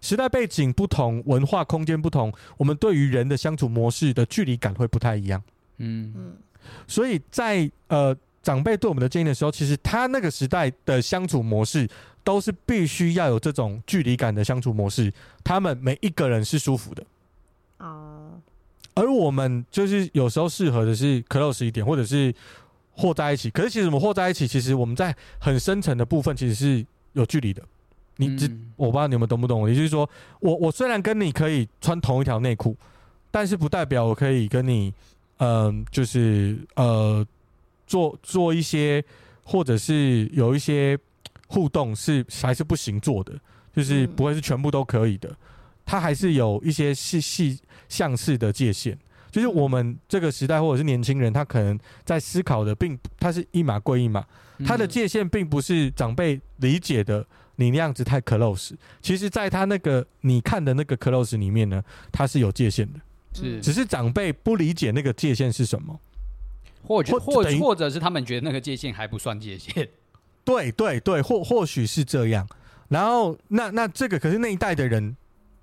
[0.00, 5.42] 时代背景不同，文化空间不同，我们对于人的相处模式的距离感会不太一样。
[5.78, 6.36] 嗯嗯，
[6.86, 11.88] 所以在呃长辈对我们的建议的时候，其实他那个时代的相处模式
[12.24, 17.04] 都是必须要有这种距离感的相处模式，他们每一个人是舒服的。
[17.78, 18.40] 哦，
[18.94, 22.34] 而我们就是有时候适合的是 close 一点，或者是
[22.92, 23.50] 和在一起。
[23.50, 27.62] 可是其实我们和在一起，其实我们在很深层的部分其实是有距离的。
[28.20, 29.68] 你这我不知道你们懂不懂？
[29.68, 30.08] 也就是说，
[30.40, 32.76] 我我虽然跟你可以穿同一条内裤，
[33.30, 34.92] 但是不代表我可以跟你，
[35.36, 37.24] 嗯、呃，就是呃，
[37.86, 39.02] 做做一些，
[39.44, 40.98] 或者是有一些
[41.46, 43.38] 互动是还是不行做的，
[43.72, 45.34] 就是不会是全部都可以的。
[45.86, 48.98] 它还是有一些细细相似的界限。
[49.30, 54.24] 就是我们这个时代或者是年轻人，他可能在思考的，并他是一码归一码，
[54.66, 57.24] 他的界限并不是长辈理解的。
[57.60, 58.70] 你那样子太 close，
[59.02, 63.00] 其实，在他那个你看的那个 close 里面呢，他是有界限的，
[63.34, 65.98] 是，只是长辈不理解那个界限是什么，
[66.84, 69.88] 或者或或或者是他们觉得那个界限还不算界限，
[70.44, 72.46] 对对对，或或许是这样。
[72.88, 75.16] 然后，那那这个可是那一代的人，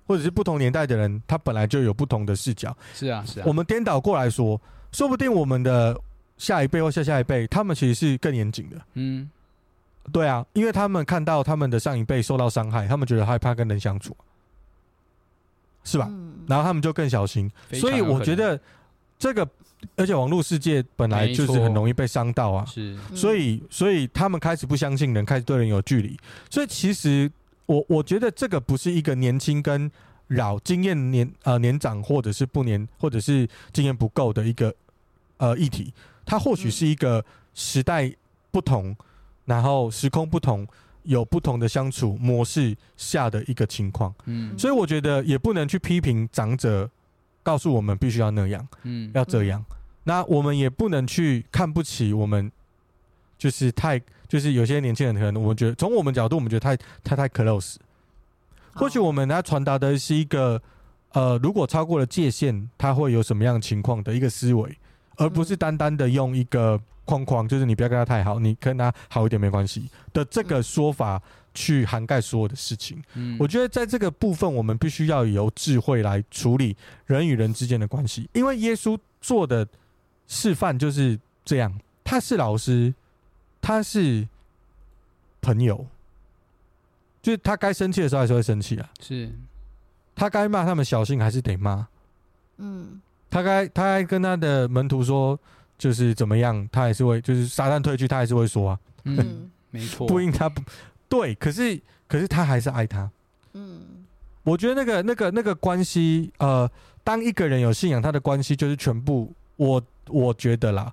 [0.06, 2.76] 或者是不同年代的人，他本来就有不同的视角。
[2.92, 3.44] 是啊，是啊。
[3.46, 4.60] 我们颠倒过来说，
[4.92, 5.98] 说不定我们的
[6.36, 8.76] 下一辈或下下一辈，他们其实是更严谨的。
[8.94, 9.30] 嗯。
[10.12, 14.16] 对啊，因为他们看到他们的上一辈受到伤害，他们觉得害怕跟人相处，
[15.82, 16.06] 是吧？
[16.08, 17.50] 嗯、然后他们就更小心。
[17.72, 18.58] 所以我觉得
[19.18, 19.46] 这个，
[19.96, 22.64] 而且网络世界本来就是很容易被伤到啊。
[22.66, 26.16] 是，所以所以他们开始不相信人，开始对人有距离。
[26.48, 27.30] 所以其实
[27.66, 29.90] 我我觉得这个不是一个年轻跟
[30.28, 34.72] 老经验年呃年长或者是不年或者是经验不够的一个
[35.38, 35.92] 呃议题，
[36.24, 38.12] 它或许是一个时代
[38.52, 38.96] 不同。
[39.46, 40.66] 然后时空不同，
[41.04, 46.90] 有不同的相处模式下的一个情况，嗯，所以我觉得也不能去批评长者，
[47.44, 49.64] 告诉我们必须要那样，嗯，要这样，
[50.02, 52.50] 那我们也不能去看不起我们，
[53.38, 57.76] 就是太就是有些年轻人可能我们觉得从我们角度我们觉得太太太 close，
[58.74, 60.60] 或许我们要传达的是一个，
[61.12, 64.76] 呃，如果超过了界限，他会有什么样的情况的一个思维，
[65.18, 66.80] 而不是单单的用一个。
[67.06, 71.22] 框框就是你不要跟他太好，你跟他好一点没关系的这个说法
[71.54, 73.02] 去涵盖所有的事情。
[73.14, 79.66] 嗯，我觉得在这个部分，我们必须要由智慧来处理人与人之间的关系，因为耶稣做的
[80.26, 81.72] 示范就是这样。
[82.04, 82.92] 他是老师，
[83.62, 84.28] 他是
[85.40, 85.86] 朋友，
[87.22, 88.90] 就是他该生气的时候还是会生气啊。
[89.00, 89.32] 是，
[90.14, 91.86] 他该骂他们小心还是得骂。
[92.56, 95.38] 嗯，他该他还跟他的门徒说。
[95.78, 98.78] 就是怎么样，他还是会，就是撒旦退去，他还是会说啊。
[99.04, 100.06] 嗯， 没错。
[100.06, 100.60] 不应他不
[101.08, 103.10] 对，可是可是他还是爱他。
[103.52, 103.80] 嗯，
[104.42, 106.70] 我觉得那个那个那个关系，呃，
[107.04, 109.32] 当一个人有信仰，他的关系就是全部。
[109.56, 110.92] 我我觉得啦，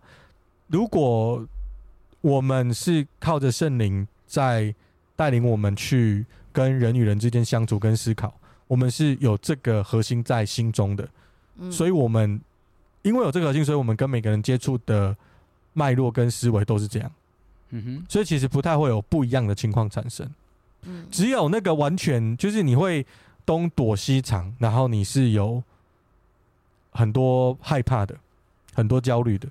[0.68, 1.46] 如果
[2.22, 4.74] 我们是靠着圣灵在
[5.18, 8.34] 带领我们去跟人与人之间相处跟思考，
[8.68, 11.10] 我们是有这个核心在心中的，
[11.58, 12.40] 嗯、所以我们
[13.04, 15.16] 因为有这个核心，所以我们跟每个人接触的
[15.74, 17.12] 脉络跟思维都是这样。
[17.70, 20.30] 嗯哼，所以其实不太会有不一样的情况产生。
[20.84, 23.06] 嗯，只有那个完全就是你会
[23.46, 25.64] 东躲西藏，然后你是有
[26.92, 28.16] 很多害怕的，
[28.74, 29.48] 很多焦虑的，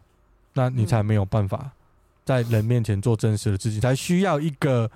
[0.52, 1.70] 那你才没有办法
[2.24, 4.90] 在人面前做真实的自己，才需要一个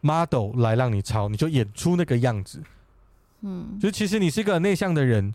[0.00, 2.62] model 来让你抄，你就演出那个样子。
[3.40, 5.34] 嗯，就其实你是一个内向的人，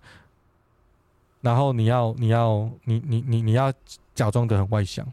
[1.41, 3.73] 然后你要你要你你你你要
[4.15, 5.05] 假装的很外向，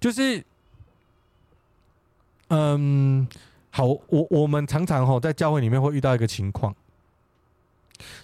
[0.00, 0.44] 就是。
[2.50, 3.28] 嗯，
[3.70, 6.74] 好，我我们常常吼在教会里面会遇到一个情况，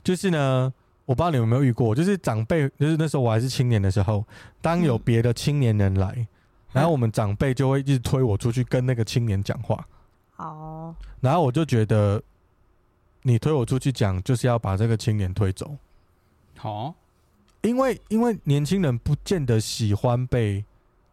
[0.02, 0.72] 就是呢，
[1.04, 4.24] 我不知道你有没有遇过，就是长辈，就是那时候我还是青年的时候，
[4.62, 6.26] 当有别的青年人来，嗯、
[6.72, 9.86] 然后我们长辈就会一直推我出去跟那个青年讲话。
[10.36, 12.22] 哦，然后我就觉得，
[13.20, 15.76] 你推我出去讲，就是要把这个青年推走。
[16.64, 16.94] 好，
[17.60, 20.64] 因为因为年轻人不见得喜欢被。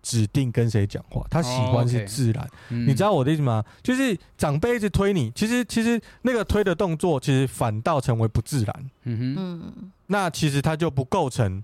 [0.03, 2.43] 指定跟谁讲话，他喜欢是自然。
[2.43, 2.85] Oh, okay.
[2.87, 3.63] 你知道我的意思吗？
[3.63, 8.89] 嗯、就是长辈一直推你，其实其实那个推的动作，其实反倒成为不自然。
[9.03, 11.63] 嗯哼，那其实他就不构成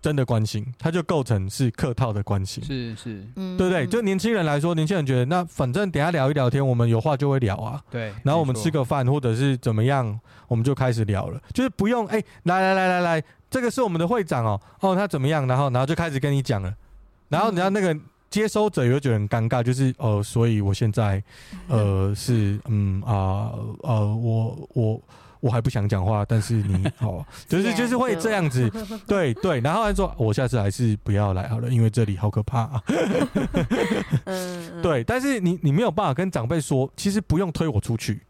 [0.00, 2.62] 真的关心，他就构成是客套的关心。
[2.62, 3.86] 是是，对不对？
[3.86, 7.82] 就年轻人来说，年轻人觉得那反正等下聊一聊天，我们有话就会聊啊。
[7.90, 16.72] 对，然后我们吃个饭或者是怎么样，我们就开始聊了，就是不用哎、欸，来来来来来，这个是我们的会长哦，哦他怎么样，然后然后就开始跟你讲了。
[17.28, 17.94] 然后你要那个
[18.30, 21.22] 接收者又觉得很尴尬，就是呃，所以我现在
[21.66, 25.02] 呃是嗯啊呃，呃我我
[25.40, 28.70] 我还不想讲话，但是你 哦，就是就是会这样子，
[29.06, 29.60] 对对。
[29.60, 32.82] 然后他说我下次还是不要来好了，因为这里好可怕啊。
[34.82, 38.20] 对，但是你你没有办法跟长辈说，其实不用推我出去，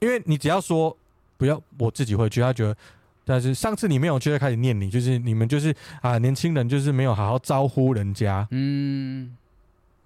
[0.00, 0.96] 因为你只要说
[1.36, 2.76] 不要，我自己会去，他觉得。
[3.24, 8.44] 但是上次你没有就会开始念你，就是你们就是啊，年轻人就是没有好好招呼人家。
[8.50, 9.36] 嗯，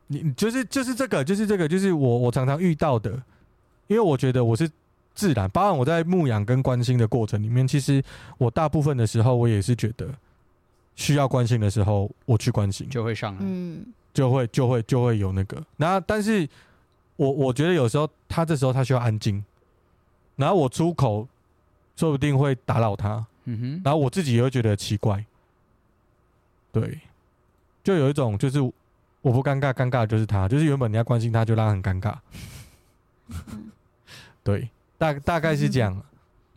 [0.08, 3.12] 你就是就是这个就是这个就是我我常常遇到的，
[3.86, 4.70] 因为我觉得我是
[5.16, 8.00] 自然，包含我在牧养跟关心的过程里面，其实
[8.38, 10.08] 我大部分的时候我也是觉得
[10.94, 12.88] 需要关心的时候我去关心。
[12.88, 15.60] 就会上来，嗯，就会就会就会有那个。
[15.76, 16.48] 然后但是
[17.16, 19.44] 我我觉得有时候他这时候他需要安静，
[20.36, 21.26] 然后我出口。
[21.98, 25.24] 说不定会打扰他，嗯哼，然后我自己也会觉得奇怪，
[26.70, 27.00] 对，
[27.82, 28.60] 就有一种就是
[29.22, 32.18] 我不尴尬，尴尬的就是他，就是原本你要关心他，就让他很尴尬，
[34.44, 34.68] 对，
[34.98, 36.02] 大大概是这样，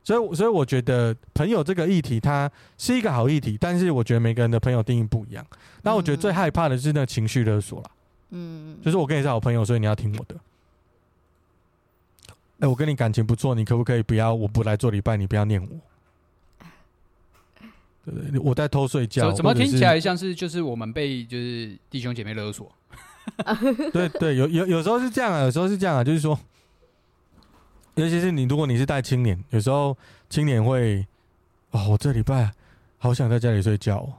[0.04, 5.46] 所以所以我觉得朋友这个议题它是一个好议题，但是我觉得每个人的朋友定义不一样，
[5.84, 7.92] 那我觉得最害怕的是那个情绪勒索了，
[8.32, 10.36] 嗯，就是我跟你是好朋友，所以你要听我的。
[12.62, 14.34] 哎、欸，我跟你感情不错，你可不可以不要？
[14.36, 15.70] 我不来做礼拜，你不要念我。
[18.04, 19.32] 对对，对，我在偷睡觉。
[19.32, 22.70] 怎么听起来像是就是我们被就是弟兄姐妹勒索？
[23.94, 26.38] 对对，有有有时候是这样啊，有时候是这样啊，就是说，
[28.00, 29.96] 尤其是你，如果你是带青年，有时候
[30.30, 31.06] 青年会
[31.72, 32.50] 哦，我这礼拜
[32.98, 34.14] 好想在家里睡觉哦。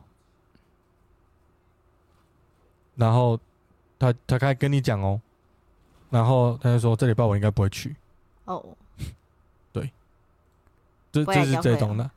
[2.96, 3.40] 然后
[3.98, 5.18] 他他开始跟你讲哦，
[6.10, 7.96] 然后他就说这礼拜我应该不会去。
[8.44, 8.64] 哦，oh.
[9.72, 9.90] 对，
[11.10, 12.10] 这这是这种的，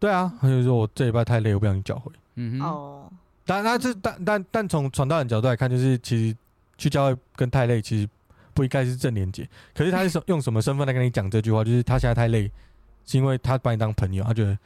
[0.00, 2.10] 对啊，他就说我这礼拜太累，我不想去教会。
[2.34, 3.12] 嗯哼，哦，
[3.46, 6.36] 但那这但但但从传道人角度来看，就是其实
[6.76, 8.08] 去教会跟太累其实
[8.54, 9.46] 不应该是正连杰。
[9.74, 11.62] 可是他是用什么身份来跟你讲这句话？
[11.62, 12.50] 就是他现在太累，
[13.04, 14.56] 是因为他把你当朋友，他觉得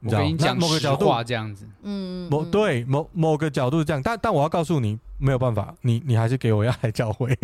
[0.00, 7.36] 你知道，那某个角度这样子，嗯，某对某某个角度是这样，但但我要告诉你，没有办法，你你还是给我要来教会。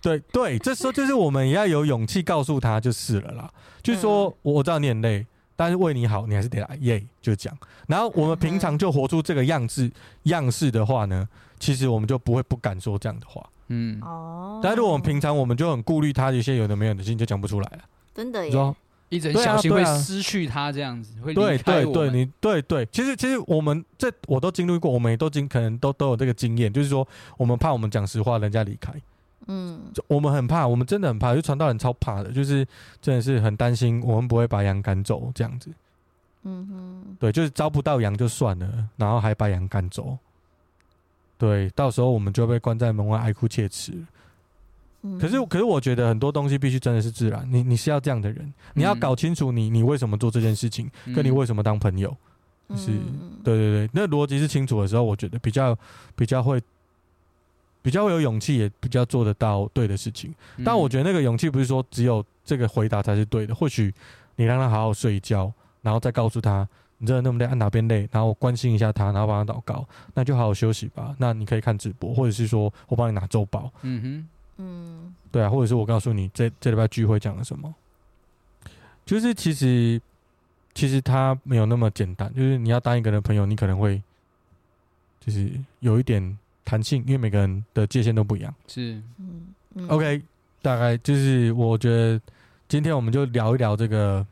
[0.00, 3.50] 对对，这时候就是我们也要有勇气告诉他就是了啦。
[3.82, 5.26] 就是说，我知道你很累，
[5.56, 7.02] 但是为你好，你还是得来耶。
[7.22, 7.56] 就讲，
[7.88, 9.90] 然后我们平常就活出这个样子
[10.24, 11.26] 样式的话呢，
[11.58, 13.42] 其实我们就不会不敢说这样的话。
[13.68, 14.60] 嗯哦。
[14.62, 17.78] 但是我们平常我们就很顾虑他一些有的没有的事情，就讲不出来了。
[18.14, 18.50] 真的耶。
[18.50, 18.74] 说
[19.10, 21.92] 一直很小心会失去他这样子，会离开我们。
[21.92, 27.06] 对对对，你对对，其实其实我们这我都经历过，我们也都经可能都都有这个经验，就是说
[27.36, 28.92] 我们怕我们讲实话，人家离开。
[29.46, 32.66] 嗯，我们很怕，我们真的很怕，就传道人超怕的，就是
[33.00, 35.70] 真的是很担心我们不会把羊赶走这样子。
[36.44, 40.16] 嗯哼，对，就是招不到羊就算了，然后还把羊赶走，
[41.36, 43.92] 对，到时候我们就被关在门外哀哭切齿。
[45.02, 52.16] 嗯，可是可是我觉得很多东西必须真的是自然，你你是要这样的人，你要搞清楚你你为什么做这件事情，跟你为什么当朋友，
[52.70, 52.92] 就是
[53.42, 55.76] 对对对，那逻辑是清楚的时候，我觉得比较
[56.16, 56.62] 比较会
[57.82, 60.32] 比较会有勇气，也比较做得到对的事情。
[60.64, 63.92] 但我觉得那个勇气不是说只有这个回答才是对的，或许
[64.36, 66.66] 你让他好好睡一觉，然后再告诉他。
[66.98, 71.14] 你真的那么累，按哪边累，然后我关心一下他，然后帮他祷告，那就好好休息吧。
[71.18, 73.70] 那你可以看直播，或者是说我帮你拿周报。
[73.82, 74.28] 嗯哼，
[74.58, 77.74] 嗯，对啊，或者是我告诉你这这礼拜聚会讲了什么。
[79.04, 80.00] 就是其实
[80.72, 84.00] 其实他没有那么简单，就是你要当一个人的朋友，你可能会
[85.20, 88.54] 就是有一点弹性，因为每个人的界限都不一样。
[88.66, 90.22] 是，嗯，嗯，OK，
[90.62, 92.20] 大概就是我觉得
[92.68, 94.24] 今天我们就聊一聊这个。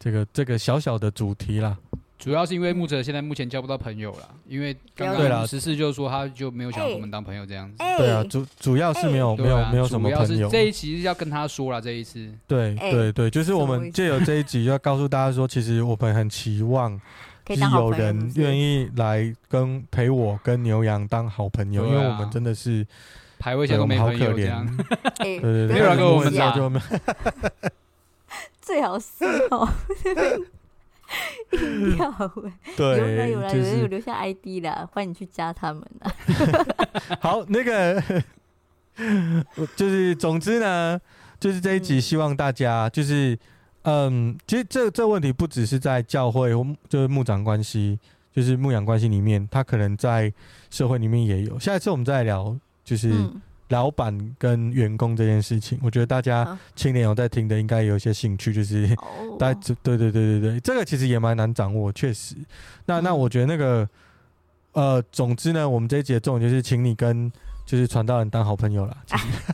[0.00, 1.76] 这个这个小小的主题啦，
[2.18, 7.76] 主要是因为木泽现在目前交不到朋友了，因为刚刚十四就是说他就没有想跟我们当朋友这样子。
[7.98, 10.48] 对啊，主主要是没有没有没有什么朋友。
[10.48, 12.32] 这一期是要跟他说了，这一次。
[12.46, 16.98] 对对对，就是我们借由这一集要告诉大家说，其实我们很期望
[17.46, 22.86] 是有人愿意来跟陪我跟牛羊当好朋友，因为我们真的是
[23.38, 24.66] 排位线都没朋友这样。
[25.18, 26.80] 对对对，没有人跟我们讲就没。
[28.70, 29.68] 最好是哦，
[31.50, 32.08] 硬要
[32.78, 36.14] 对，有人有人有人有留下 ID 啦，欢迎去加他们啦。
[37.20, 38.00] 好，那个
[39.74, 41.00] 就是总之呢，
[41.40, 43.36] 就是这一集希望大家就是
[43.82, 47.98] 嗯，其实这这问题不只是在教会或就是牧长关系，
[48.32, 50.32] 就是牧养关系里面，他可能在
[50.70, 51.58] 社会里面也有。
[51.58, 53.12] 下一次我们再来聊，就是。
[53.70, 58.88] 老板跟员工这件事情，我觉得大家青年有在听的，应该有一些兴趣，就是
[59.38, 62.34] 大家对对对对对，这个其实也蛮难掌握，确实。
[62.86, 63.88] 那那我觉得那个
[64.72, 67.30] 呃，总之呢，我们这一集的重点就是请你跟
[67.64, 68.96] 就是传道人当好朋友了，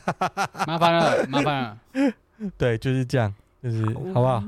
[0.65, 1.77] 麻烦了，麻烦了。
[2.57, 4.43] 对，就是这样，就是好不好？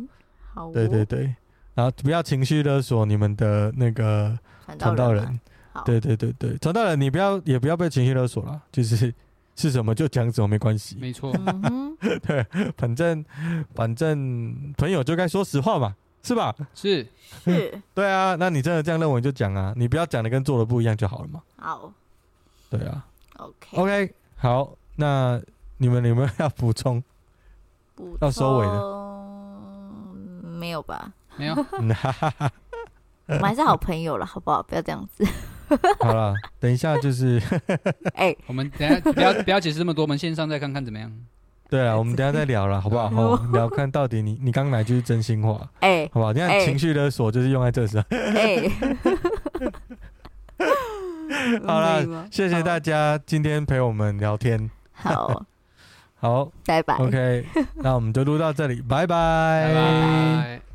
[0.55, 1.35] 好，对对对，
[1.75, 4.35] 然后不要情绪勒索你们的那个
[4.79, 5.39] 传道人，
[5.85, 9.13] 对对对对，传道人你不要也不要被情绪勒索了，就是。
[9.59, 10.95] 是什么就讲什么，没关系。
[11.01, 11.33] 没错，
[12.25, 12.45] 对，
[12.77, 13.25] 反正
[13.75, 15.93] 反正朋友就该说实话嘛，
[16.23, 16.55] 是吧？
[16.73, 17.05] 是
[17.43, 18.35] 是， 对啊。
[18.39, 21.41] 那你真的这样认为就讲啊，你不要讲的跟做的不一样就好了嘛。
[21.57, 21.91] 好，
[22.69, 23.05] 对啊。
[23.37, 25.41] OK OK，好，那
[25.77, 27.03] 你们有没有要补充？
[28.21, 28.99] 要收尾的？
[30.57, 31.11] 没有吧？
[31.35, 31.53] 没有。
[31.71, 31.81] 我
[33.35, 34.63] 们还是好朋友了，好不好？
[34.63, 35.27] 不要这样子。
[36.01, 37.41] 好了，等一下就是，
[38.15, 41.11] 哎，我们等下不要不要解释这么多，我们线上再看看怎么样？
[41.69, 43.09] 对啊，我们等下再聊了，好不好？
[43.09, 46.33] 好，聊看到底你你刚哪句是真心话，哎，好不好？
[46.33, 48.03] 你看情绪勒索就是用在这时候。
[48.09, 48.71] 哎，
[51.65, 54.69] 好了，谢谢大家今天陪我们聊天。
[54.91, 55.45] 好，
[56.19, 56.95] 好，拜拜。
[56.95, 57.45] OK，
[57.75, 60.68] 那我们就录到这里，拜拜。